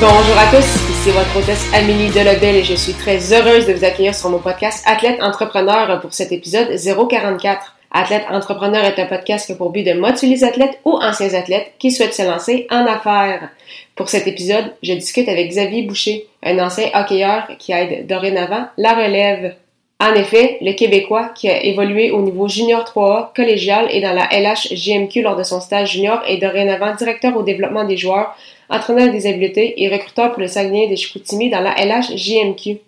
[0.00, 3.84] Bonjour à tous, ici votre hôtesse Amélie Delebel et je suis très heureuse de vous
[3.84, 7.74] accueillir sur mon podcast Athlète Entrepreneur pour cet épisode 044.
[7.90, 11.34] Athlète Entrepreneur est un podcast qui a pour but de motiver les athlètes ou anciens
[11.34, 13.48] athlètes qui souhaitent se lancer en affaires.
[13.96, 18.92] Pour cet épisode, je discute avec Xavier Boucher, un ancien hockeyeur qui aide dorénavant la
[18.92, 19.56] relève.
[19.98, 24.28] En effet, le Québécois, qui a évolué au niveau junior 3A, collégial et dans la
[24.30, 28.36] LHJMQ lors de son stage junior, est dorénavant directeur au développement des joueurs,
[28.68, 32.78] entraîneur des habiletés et recruteur pour le Saguenay des Chicoutimi dans la LHJMQ.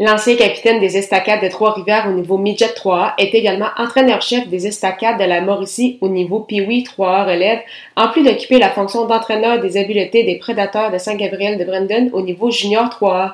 [0.00, 5.18] L'ancien capitaine des estacades de Trois-Rivières au niveau Midget 3A est également entraîneur-chef des estacades
[5.18, 7.58] de la Mauricie au niveau Piwi 3A relève,
[7.96, 12.20] en plus d'occuper la fonction d'entraîneur des habiletés des prédateurs de Saint-Gabriel de Brandon au
[12.20, 13.32] niveau junior 3A.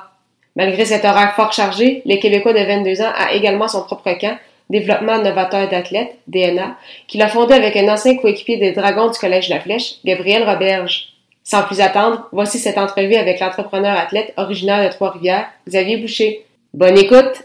[0.55, 4.37] Malgré cet horaire fort chargé, le Québécois de 22 ans a également son propre camp,
[4.71, 6.75] Développement novateur d'athlètes, DNA,
[7.07, 11.14] qu'il a fondé avec un ancien coéquipier des Dragons du Collège La Flèche, Gabriel Roberge.
[11.47, 16.43] Sans plus attendre, voici cette entrevue avec l'entrepreneur athlète originaire de Trois-Rivières, Xavier Boucher.
[16.73, 17.43] Bonne écoute!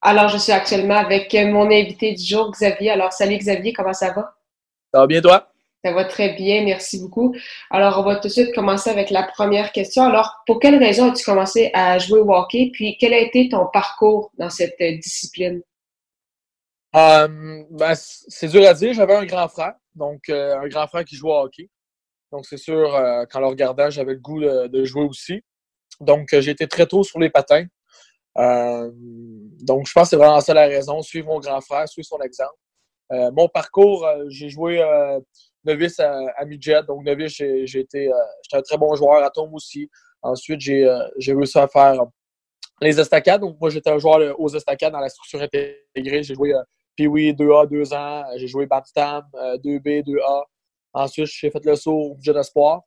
[0.00, 2.90] Alors, je suis actuellement avec mon invité du jour, Xavier.
[2.90, 4.34] Alors, salut Xavier, comment ça va?
[4.90, 5.52] Ça va bien, toi?
[5.84, 7.36] Ça va très bien, merci beaucoup.
[7.70, 10.04] Alors, on va tout de suite commencer avec la première question.
[10.04, 12.70] Alors, pour quelle raison as-tu commencé à jouer au hockey?
[12.72, 15.60] Puis, quel a été ton parcours dans cette discipline?
[16.96, 18.94] Euh, ben, c'est dur à dire.
[18.94, 21.68] J'avais un grand frère, donc euh, un grand frère qui jouait au hockey.
[22.32, 25.42] Donc, c'est sûr, euh, le regardant, j'avais le goût de, jouer aussi.
[26.00, 27.66] Donc, j'ai été très tôt sur les patins.
[28.34, 31.02] donc, je pense que c'est vraiment ça la raison.
[31.02, 32.56] Suivre mon grand frère, suivre son exemple.
[33.10, 34.82] mon parcours, j'ai joué
[35.64, 36.82] novice à, à midget.
[36.86, 38.10] Donc, novice, euh, j'étais
[38.52, 39.88] un très bon joueur à tombe aussi.
[40.22, 42.04] Ensuite, j'ai euh, réussi à faire
[42.80, 43.40] les estacades.
[43.40, 46.22] Donc, moi, j'étais un joueur aux estacades dans la structure intégrée.
[46.22, 46.62] J'ai joué euh,
[46.96, 48.24] Pee-Wee 2A, 2 ans.
[48.36, 50.44] J'ai joué Batstam 2B, 2A.
[50.92, 52.82] Ensuite, j'ai fait le saut au budget d'espoir.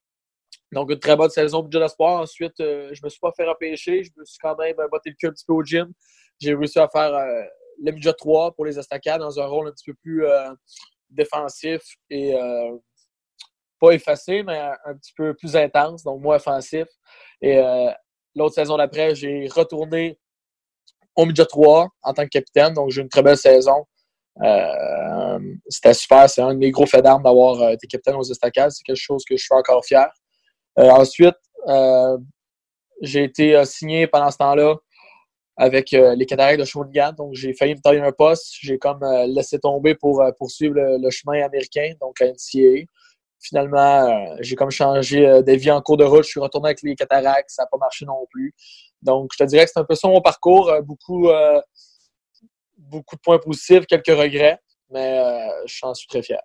[0.72, 2.22] Donc, une très bonne saison au budget d'espoir.
[2.22, 4.04] Ensuite, je me suis pas fait repêcher.
[4.04, 5.92] Je me suis quand même botté le cul un petit peu au gym.
[6.40, 7.12] J'ai réussi à faire
[7.82, 10.26] le budget 3 pour les estacades dans un rôle un petit peu plus
[11.10, 12.78] défensif et euh,
[13.80, 16.88] pas effacé, mais un, petit peu plus intense, donc moins offensif.
[17.42, 17.92] Et euh,
[18.36, 20.20] l'autre saison d'après, j'ai retourné
[21.16, 23.86] au midget 3 en tant que capitaine, donc j'ai une très belle saison.
[24.44, 28.72] Euh, c'était super, c'est un de mes gros faits d'armes d'avoir été capitaine aux estacades,
[28.72, 30.08] c'est quelque chose que je suis encore fier.
[30.78, 31.38] ensuite,
[33.02, 34.76] j'ai été signé pendant ce temps-là
[35.58, 37.14] avec euh, les Cataractes de Shawinigan.
[37.14, 38.56] Donc, j'ai failli me tailler un poste.
[38.62, 42.86] J'ai comme euh, laissé tomber pour euh, poursuivre le, chemin américain, donc à NCAA.
[43.40, 46.24] Finalement, j'ai comme changé de vie en cours de route.
[46.24, 47.50] Je suis retourné avec les Cataractes.
[47.50, 48.56] Ça n'a pas marché non plus.
[49.04, 50.72] Donc, je te dirais que c'est un peu ça mon parcours.
[50.84, 51.30] beaucoup,
[52.90, 54.60] beaucoup de points positifs, quelques regrets,
[54.90, 55.20] mais
[55.66, 56.42] je suis très fier.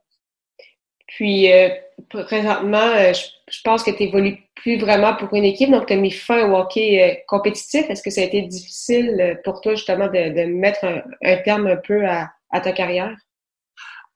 [1.11, 1.69] Puis, euh,
[2.09, 5.97] présentement, euh, je, pense que tu n'évolues plus vraiment pour une équipe, donc tu as
[5.97, 7.91] mis fin au hockey euh, compétitif.
[7.91, 12.07] Est-ce que ça a été difficile pour toi, justement, de, mettre un, terme un peu
[12.07, 12.31] à,
[12.61, 13.13] ta carrière?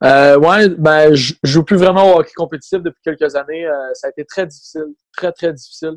[0.03, 3.67] Euh, ouais, ben, je joue plus vraiment au hockey compétitif depuis quelques années.
[3.93, 5.95] ça a été très difficile, très, très difficile.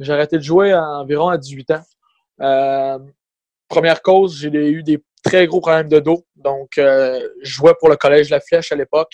[0.00, 2.98] J'ai arrêté de jouer environ à 18 ans.
[3.68, 6.24] première cause, j'ai eu des très gros problèmes de dos.
[6.36, 9.12] Donc, je jouais pour le Collège La Flèche à l'époque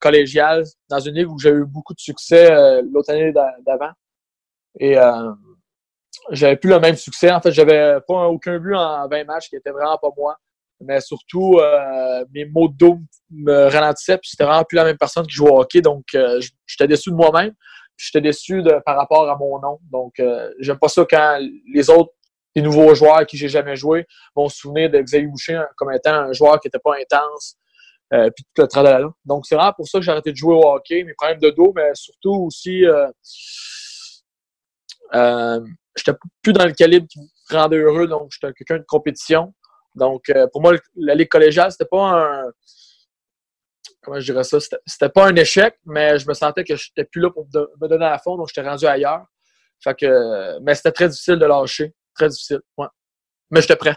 [0.00, 3.92] collégial dans une ligue où j'ai eu beaucoup de succès euh, l'autre année d'avant.
[4.80, 5.30] Et euh,
[6.30, 7.30] j'avais plus le même succès.
[7.30, 10.36] En fait, j'avais pas aucun but en 20 matchs qui était vraiment pas moi.
[10.80, 12.98] Mais surtout, euh, mes mots de dos
[13.30, 15.82] me ralentissaient, puis c'était vraiment plus la même personne qui jouait au hockey.
[15.82, 17.52] Donc, euh, j'étais déçu de moi-même.
[17.98, 19.78] J'étais déçu de, par rapport à mon nom.
[19.92, 20.22] Donc,
[20.58, 21.38] j'aime pas ça quand
[21.74, 22.14] les autres,
[22.54, 26.14] les nouveaux joueurs qui j'ai jamais joué, vont se souvenir de Xavier Boucher comme étant
[26.14, 27.56] un joueur qui était pas intense,
[28.12, 29.08] euh, puis tout le travail là.
[29.24, 31.50] Donc, c'est vraiment pour ça que j'ai arrêté de jouer au hockey, mes problèmes de
[31.50, 33.06] dos, mais surtout aussi, euh,
[35.14, 35.60] euh,
[35.96, 39.54] j'étais plus dans le calibre qui me rendait heureux, donc j'étais quelqu'un de compétition.
[39.94, 42.44] Donc, euh, pour moi, la ligue collégiale, c'était pas un.
[44.02, 44.58] Comment je dirais ça?
[44.60, 48.06] C'était pas un échec, mais je me sentais que j'étais plus là pour me donner
[48.06, 49.26] à fond, donc j'étais rendu ailleurs.
[49.82, 51.94] Fait que, mais c'était très difficile de lâcher.
[52.14, 52.60] Très difficile.
[52.76, 52.86] Ouais.
[53.50, 53.96] Mais j'étais prêt.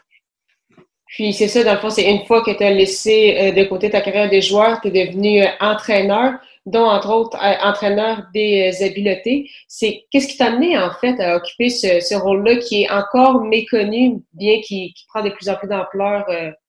[1.07, 3.63] Puis c'est ça, dans le fond, c'est une fois que tu as laissé euh, de
[3.65, 6.39] côté ta carrière de joueur, tu es devenu euh, entraîneur.
[6.65, 9.49] dont entre autres entraîneur des habiletés.
[9.67, 14.23] C'est qu'est-ce qui t'a amené en fait à occuper ce, rôle-là qui est encore méconnu,
[14.31, 16.25] bien qu'il prend de plus en plus d'ampleur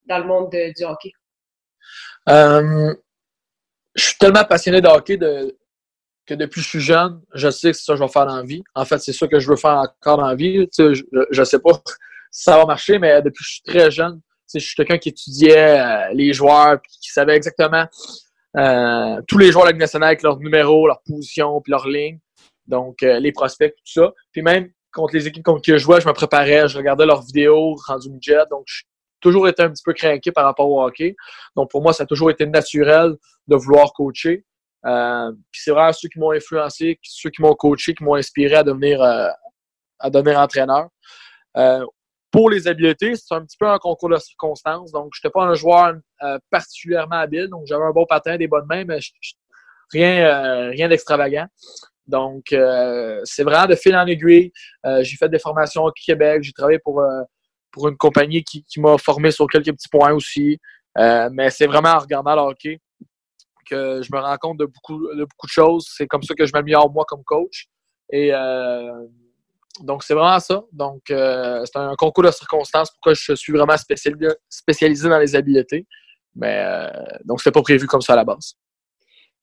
[0.06, 1.12] dans le monde du hockey?
[2.26, 5.56] je suis tellement passionné de hockey de,
[6.26, 8.26] que depuis que je suis jeune, je sais que c'est ça que je vais faire
[8.26, 8.62] dans la vie.
[8.75, 10.67] En fait, c'est ça que je veux faire encore dans la vie.
[10.69, 11.73] Tu sais, je ne sais pas
[12.31, 14.21] si ça va marcher, mais depuis que je suis très jeune,
[14.53, 17.87] je suis quelqu'un qui étudiait euh, les joueurs puis qui savait exactement
[18.56, 21.88] euh, tous les joueurs de la Ligue nationale avec leur numéro, leur position puis leur
[21.88, 22.19] ligne.
[22.67, 24.12] Donc, euh, les prospects, tout ça.
[24.32, 27.23] Puis même contre les équipes contre qui je jouais, je me préparais, je regardais leurs
[27.23, 28.44] vidéos rendu midget.
[28.50, 28.85] Donc, j'ai
[29.21, 31.17] toujours été un petit peu craqué par rapport au hockey.
[31.56, 33.17] Donc, pour moi, ça a toujours été naturel
[33.49, 34.44] de vouloir coacher.
[34.87, 38.63] Euh, c'est vraiment ceux qui m'ont influencé, ceux qui m'ont coaché, qui m'ont inspiré à
[38.63, 39.29] devenir, euh,
[39.99, 40.89] à devenir entraîneur.
[41.57, 41.85] Euh,
[42.31, 44.91] pour les habiletés, c'est un petit peu un concours de circonstances.
[44.93, 45.95] Donc, je n'étais pas un joueur
[46.51, 47.47] particulièrement habile.
[47.47, 48.99] Donc, j'avais un bon patin, des bonnes mains, mais
[49.93, 51.47] rien, rien d'extravagant.
[52.09, 54.51] Donc, c'est vraiment de fil en aiguille.
[55.03, 56.43] j'ai fait des formations au Québec.
[56.43, 57.05] J'ai travaillé pour,
[57.71, 60.59] pour une compagnie qui, qui m'a formé sur quelques petits points aussi.
[60.97, 62.81] mais c'est vraiment en regardant le hockey
[63.69, 65.87] que je me rends compte de beaucoup de, beaucoup de choses.
[65.96, 67.69] C'est comme ça que je m'améliore moi comme coach.
[68.12, 69.06] Et euh,
[69.81, 70.62] donc, c'est vraiment ça.
[70.72, 75.87] Donc, euh, c'est un concours de circonstances pourquoi je suis vraiment spécialisé, dans les habiletés.
[76.37, 76.88] Mais euh,
[77.25, 78.55] donc, c'était pas prévu comme ça à la base.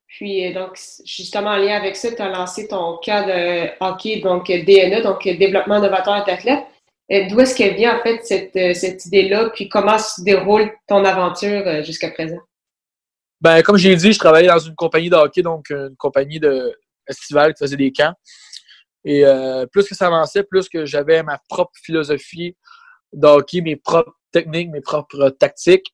[0.08, 4.48] Puis, donc, justement, en lien avec ça, tu as lancé ton cas de hockey, donc
[4.48, 6.66] DNA, donc développement novateur d'athlète.
[7.30, 9.50] D'où est-ce qu'elle vient, en fait, cette, cette idée-là?
[9.54, 12.40] Puis, comment se déroule ton aventure jusqu'à présent?
[13.42, 16.76] Ben, comme j'ai dit, je travaillais dans une compagnie de hockey, donc une compagnie de
[17.08, 18.14] estivale qui faisait des camps.
[19.04, 22.56] Et euh, plus que ça avançait, plus que j'avais ma propre philosophie
[23.14, 25.92] de hockey, mes propres techniques, mes propres tactiques.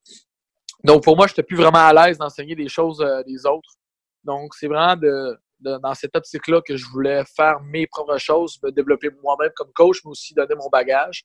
[0.83, 3.75] Donc, pour moi, je n'étais plus vraiment à l'aise d'enseigner des choses euh, des autres.
[4.23, 8.71] Donc, c'est vraiment de, dans cette optique-là que je voulais faire mes propres choses, me
[8.71, 11.23] développer moi-même comme coach, mais aussi donner mon bagage.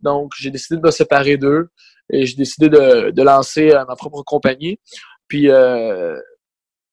[0.00, 1.70] Donc, j'ai décidé de me séparer d'eux
[2.10, 4.78] et j'ai décidé de, de lancer euh, ma propre compagnie.
[5.32, 6.20] Puis euh,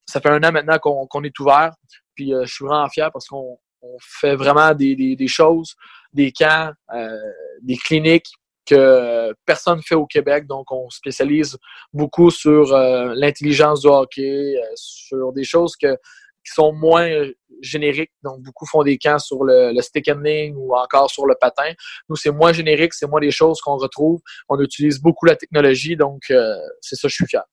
[0.06, 1.74] ça fait un an maintenant qu'on est ouvert.
[2.16, 3.58] Puis euh, je suis vraiment fier parce qu'on
[4.00, 5.76] fait vraiment des, choses,
[6.14, 7.18] des camps, euh,
[7.62, 8.32] des cliniques
[8.66, 10.48] que personne ne fait au Québec.
[10.48, 11.58] Donc, on spécialise
[11.92, 15.88] beaucoup sur l'intelligence du hockey, sur des choses qui
[16.46, 17.10] sont moins
[17.62, 18.14] génériques.
[18.24, 21.74] Donc, beaucoup font des camps sur le, le stick handling ou encore sur le patin.
[22.08, 24.22] Nous, c'est moins générique, c'est moins des choses qu'on retrouve.
[24.48, 26.22] On utilise beaucoup la technologie, donc
[26.80, 27.44] c'est ça, je suis fier.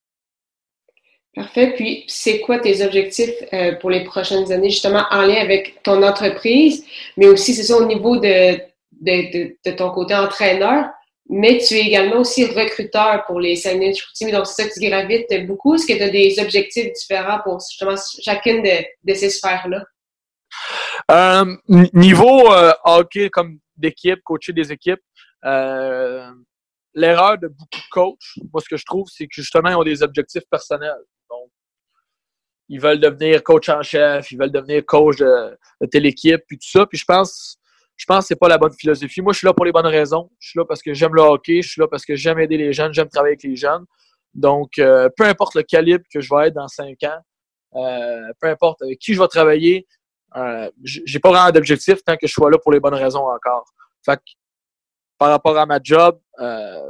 [1.37, 1.73] Parfait.
[1.75, 6.01] Puis, c'est quoi tes objectifs euh, pour les prochaines années, justement, en lien avec ton
[6.01, 6.83] entreprise,
[7.15, 8.57] mais aussi, c'est ça, au niveau de,
[9.77, 10.85] ton côté entraîneur,
[11.29, 14.89] mais tu es également aussi recruteur pour les Saguenay de donc c'est ça que tu
[14.89, 15.75] gravites beaucoup.
[15.75, 19.83] Est-ce que tu as des objectifs différents pour justement chacune de, ces sphères-là?
[21.11, 21.55] Euh,
[21.93, 25.03] niveau euh, hockey comme d'équipe, coacher des équipes,
[25.43, 28.17] l'erreur de beaucoup de coachs,
[28.51, 30.95] moi, ce que je trouve, c'est que justement, ils ont des objectifs personnels.
[32.69, 35.57] Ils veulent devenir coach en chef, ils veulent devenir coach de,
[35.89, 36.85] telle équipe, puis tout ça.
[36.85, 37.57] Puis je pense,
[37.95, 39.21] je pense que c'est pas la bonne philosophie.
[39.21, 40.29] Moi, je suis là pour les bonnes raisons.
[40.39, 42.57] Je suis là parce que j'aime le hockey, je suis là parce que j'aime aider
[42.57, 43.85] les jeunes, j'aime travailler avec les jeunes.
[44.33, 47.19] Donc, euh, peu importe le calibre que je vais être dans cinq ans,
[47.75, 49.87] euh, peu importe avec qui je vais travailler,
[50.35, 53.65] euh, j'ai pas vraiment d'objectif tant que je sois là pour les bonnes raisons encore.
[54.05, 54.21] Fait que,
[55.17, 56.19] par rapport à ma job,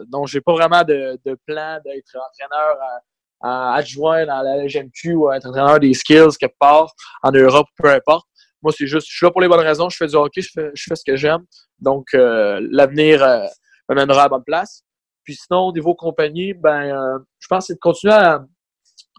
[0.07, 2.99] donc j'ai pas vraiment de, de plan d'être entraîneur à,
[3.41, 6.91] adjoint dans la LGMQ ou être entraîneur des skills quelque part
[7.23, 8.25] en Europe, peu importe.
[8.61, 10.49] Moi, c'est juste, je suis là pour les bonnes raisons, je fais du hockey, je
[10.53, 11.45] fais, je fais ce que j'aime.
[11.79, 13.45] Donc, euh, l'avenir euh,
[13.89, 14.83] me mènera à la bonne place.
[15.23, 18.43] Puis sinon, au niveau compagnie, ben, euh, je pense que c'est de continuer à,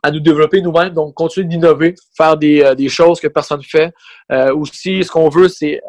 [0.03, 3.93] à nous développer nous-mêmes, donc continuer d'innover, faire des, des, choses que personne ne fait.
[4.53, 5.81] aussi, ce qu'on veut, c'est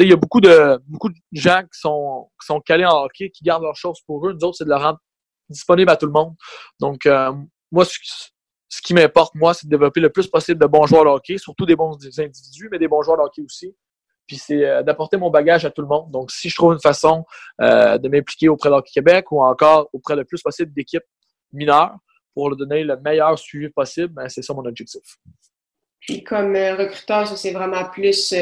[0.00, 3.30] il y a beaucoup de beaucoup de gens qui sont qui sont calés en hockey,
[3.30, 4.32] qui gardent leurs choses pour eux.
[4.32, 4.98] Nous autres, c'est de le rendre
[5.48, 6.34] disponible à tout le monde.
[6.80, 7.32] Donc, euh,
[7.70, 11.10] moi, ce, qui m'importe, moi, c'est de développer le plus possible de bons joueurs de
[11.10, 13.74] hockey, surtout des bons individus, mais des bons joueurs de hockey aussi.
[14.26, 16.10] Puis c'est euh, d'apporter mon bagage à tout le monde.
[16.10, 17.24] Donc, si je trouve une façon
[17.60, 21.04] euh, de m'impliquer auprès de Hockey Québec ou encore auprès le plus possible d'équipes
[21.52, 21.96] mineures
[22.34, 25.16] pour leur donner le meilleur suivi possible, ben, c'est ça mon objectif.
[26.00, 28.34] Puis comme recruteur, c'est vraiment plus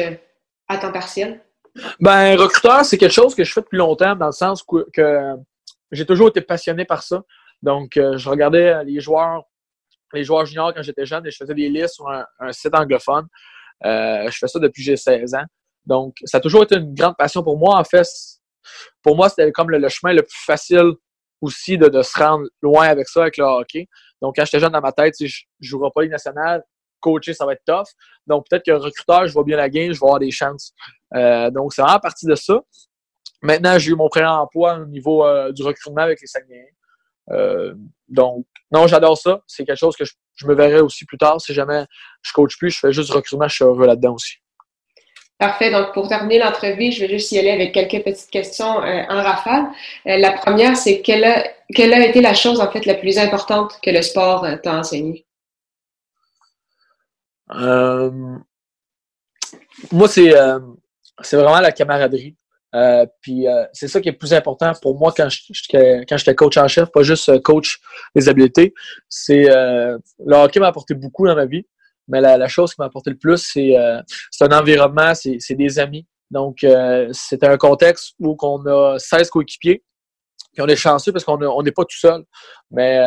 [0.67, 1.41] à temps partiel?
[1.99, 5.35] Ben, recruteur, c'est quelque chose que je fais depuis longtemps dans le sens que
[5.91, 7.23] j'ai toujours été passionné par ça.
[7.61, 9.43] Donc, euh, je regardais les joueurs,
[10.13, 13.27] les joueurs juniors quand j'étais jeune et je faisais des listes sur un, site anglophone.
[13.85, 15.45] Euh, je fais ça depuis que j'ai 16 ans.
[15.85, 17.77] Donc, ça a toujours été une grande passion pour moi.
[17.77, 18.07] En fait,
[19.01, 20.91] pour moi, c'était comme le, chemin le plus facile
[21.41, 23.87] aussi de, se rendre loin avec ça, avec le hockey.
[24.21, 26.63] Donc, quand j'étais jeune dans ma tête, je ne jouerais pas les nationales.
[26.99, 27.87] coacher, ça va être tough.
[28.25, 30.73] Donc, peut-être que recruteur, je vois bien la game, je vais avoir des chances.
[31.15, 32.59] Euh, donc, c'est vraiment partie de ça.
[33.41, 36.65] Maintenant, j'ai eu mon premier emploi au niveau euh, du recrutement avec les Saguenayens.
[37.31, 37.73] Euh,
[38.07, 39.41] donc, non, j'adore ça.
[39.47, 41.39] C'est quelque chose que je, me verrai aussi plus tard.
[41.39, 41.85] Si jamais
[42.21, 44.37] je coach plus, je fais juste du recrutement, je suis heureux là-dedans aussi.
[45.37, 45.69] Parfait.
[45.69, 49.67] Donc, pour terminer l'entrevue, je vais juste y aller avec quelques petites questions en rafale.
[50.05, 51.43] la première, c'est quelle a,
[51.75, 55.25] quelle a été la chose, en fait, la plus importante que le sport t'a enseigné?
[59.91, 60.33] moi, c'est
[61.21, 62.35] c'est vraiment la camaraderie.
[62.75, 66.67] Euh, puis euh, c'est ça qui est plus important pour moi quand j'étais coach en
[66.67, 67.79] chef, pas juste euh, coach
[68.13, 68.73] des habiletés.
[69.09, 71.65] C'est le hockey m'a apporté beaucoup dans ma vie,
[72.07, 76.05] mais la, chose qui m'a apporté le plus, c'est un environnement, c'est des amis.
[76.29, 76.65] Donc
[77.11, 79.83] c'est un contexte où on a 16 coéquipiers,
[80.53, 82.23] puis on est chanceux parce qu'on n'est pas tout seul.
[82.71, 82.99] Mais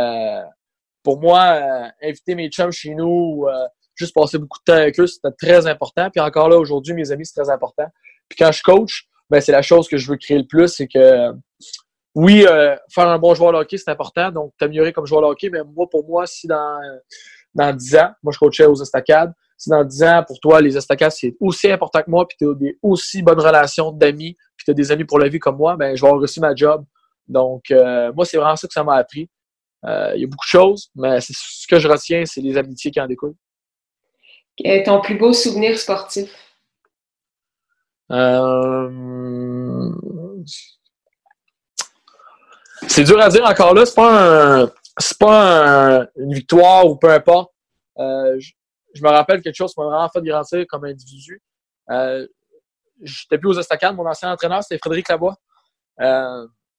[1.02, 3.46] pour moi, inviter mes chums chez nous,
[3.94, 6.08] juste passer beaucoup de temps avec eux, c'était très important.
[6.10, 7.86] Puis encore là, aujourd'hui, mes amis, c'est très important.
[8.28, 10.88] Puis quand je coach, ben, c'est la chose que je veux créer le plus, c'est
[10.88, 11.32] que
[12.14, 15.26] oui, euh, faire un bon joueur de hockey, c'est important, donc t'améliorer comme joueur de
[15.26, 16.80] hockey, mais moi, pour moi, si dans,
[17.54, 20.76] dans 10 ans, moi je coachais aux estacades, si dans 10 ans, pour toi, les
[20.76, 24.64] estacades, c'est aussi important que moi, puis tu as des aussi bonnes relations d'amis, puis
[24.64, 26.54] tu as des amis pour la vie comme moi, ben je vais avoir reçu ma
[26.54, 26.84] job.
[27.28, 29.28] Donc, euh, moi, c'est vraiment ça que ça m'a appris.
[29.86, 32.90] Euh, il y a beaucoup de choses, mais ce que je retiens, c'est les amitiés
[32.90, 33.36] qui en découlent.
[34.84, 36.49] ton plus beau souvenir sportif?
[38.10, 39.92] Euh,
[42.88, 43.86] c'est dur à dire encore là.
[43.86, 44.66] C'est pas
[45.18, 47.52] pas une victoire ou peu importe.
[47.98, 48.38] Euh,
[48.94, 51.40] je, me rappelle quelque chose qui m'a vraiment fait grandir comme individu.
[51.90, 52.26] Euh,
[53.02, 53.96] J'étais plus aux estacades.
[53.96, 55.36] Mon ancien entraîneur, c'était Frédéric Labois.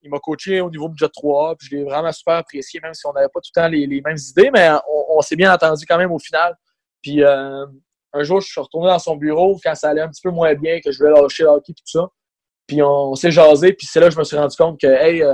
[0.04, 3.06] Il m'a coaché au niveau budget 3, puis je l'ai vraiment super apprécié, même si
[3.06, 4.72] on n'avait pas tout le temps les, mêmes idées, mais
[5.10, 6.56] on, s'est bien entendu quand même au final.
[7.02, 7.24] Puis
[8.14, 10.54] un jour, je suis retourné dans son bureau quand ça allait un petit peu moins
[10.54, 12.08] bien, que je voulais lâcher le hockey et tout ça.
[12.68, 15.24] Puis on, s'est jasé, puis c'est là que je me suis rendu compte que, hey,
[15.24, 15.34] euh,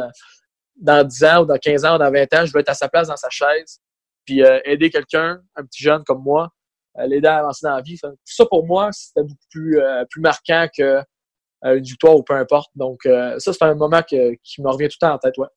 [0.76, 2.74] dans 10 ans ou dans 15 ans ou dans 20 ans, je veux être à
[2.74, 3.80] sa place dans sa chaise,
[4.26, 6.50] puis euh, aider quelqu'un, un petit jeune comme moi,
[6.96, 7.98] l'aider à avancer dans la vie.
[8.00, 11.02] tout ça, pour moi, c'était beaucoup plus, euh, plus marquant que
[11.64, 12.70] une victoire ou peu importe.
[12.76, 14.16] Donc, ça, c'est un moment qui
[14.62, 15.48] me revient tout le temps en tête, ouais.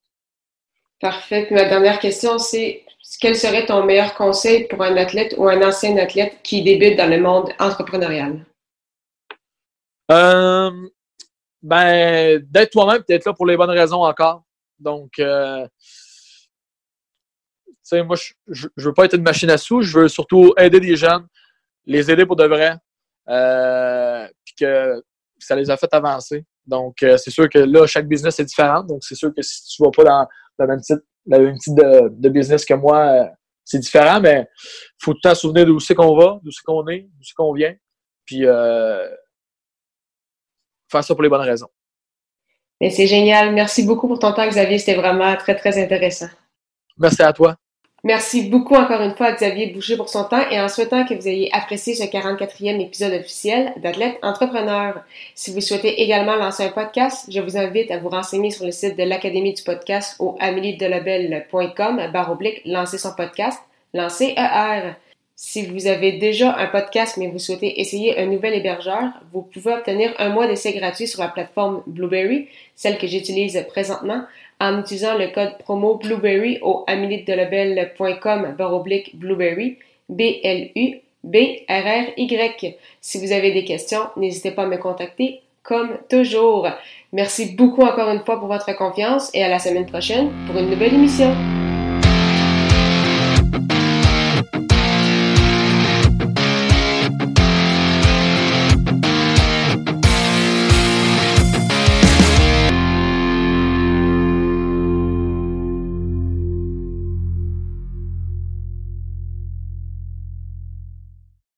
[0.98, 1.46] Parfait.
[1.50, 2.84] ma dernière question, c'est
[3.18, 7.10] quel serait ton meilleur conseil pour un athlète ou un ancien athlète qui débute dans
[7.10, 8.44] le monde entrepreneurial?
[10.10, 10.70] Euh,
[11.62, 14.44] ben, d'être toi-même, d'être là pour les bonnes raisons encore.
[14.78, 15.66] Donc, euh,
[17.66, 18.16] tu sais, moi,
[18.48, 21.26] je, ne veux pas être une machine à sous, je veux surtout aider des jeunes,
[21.86, 22.76] les aider pour de vrai,
[23.28, 25.02] euh, puis que
[25.38, 26.44] ça les a fait avancer.
[26.66, 28.82] Donc, c'est sûr que là, chaque business est différent.
[28.82, 31.58] Donc, c'est sûr que si tu ne vas pas dans le même type, le même
[31.58, 33.24] type de, business que moi, euh,
[33.64, 36.50] c'est différent, mais il faut tout le temps se souvenir d'où c'est qu'on va, d'où
[36.50, 37.74] c'est qu'on est, d'où c'est qu'on vient.
[38.24, 39.08] Puis euh,
[40.90, 41.68] faire ça pour les bonnes raisons.
[42.80, 43.52] C'est génial.
[43.52, 44.78] Merci beaucoup pour ton temps, Xavier.
[44.78, 46.28] C'était vraiment très, très intéressant.
[46.96, 47.56] Merci à toi.
[48.02, 51.12] Merci beaucoup encore une fois à Xavier Boucher pour son temps et en souhaitant que
[51.12, 55.02] vous ayez apprécié ce 44e épisode officiel d'Athlète Entrepreneur.
[55.34, 58.72] Si vous souhaitez également lancer un podcast, je vous invite à vous renseigner sur le
[58.72, 63.60] site de l'Académie du podcast au ameliedelabel.com barre oblique lancer son podcast,
[63.92, 64.94] lancer ER.
[65.36, 69.74] Si vous avez déjà un podcast mais vous souhaitez essayer un nouvel hébergeur, vous pouvez
[69.74, 74.22] obtenir un mois d'essai gratuit sur la plateforme Blueberry, celle que j'utilise présentement,
[74.60, 81.00] en utilisant le code promo Blueberry au améliedelabel.com baroblique Blueberry, B-L-U-B-R-R-Y.
[83.00, 86.68] Si vous avez des questions, n'hésitez pas à me contacter comme toujours.
[87.12, 90.70] Merci beaucoup encore une fois pour votre confiance et à la semaine prochaine pour une
[90.70, 91.34] nouvelle émission.